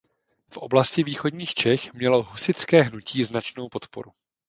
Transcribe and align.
V 0.49 0.57
oblasti 0.57 1.03
východních 1.03 1.53
Čech 1.53 1.93
mělo 1.93 2.23
husitské 2.23 2.81
hnutí 2.81 3.23
značnou 3.23 3.69
podporu. 3.69 4.11